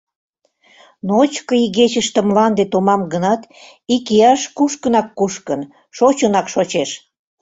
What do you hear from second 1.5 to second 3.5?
игечыште мланде томам гынат,